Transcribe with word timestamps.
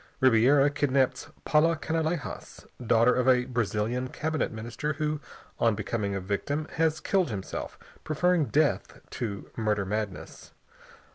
Ribiera 0.19 0.71
kidnaps 0.71 1.27
Paula 1.45 1.75
Canalejas, 1.77 2.65
daughter 2.83 3.13
of 3.13 3.27
a 3.29 3.45
Brazilian 3.45 4.07
cabinet 4.07 4.51
minister 4.51 4.93
who, 4.93 5.19
on 5.59 5.75
becoming 5.75 6.15
a 6.15 6.19
victim, 6.19 6.67
has 6.77 6.99
killed 6.99 7.29
himself, 7.29 7.77
preferring 8.03 8.45
death 8.45 8.99
to 9.11 9.51
"murder 9.55 9.85
madness." 9.85 10.53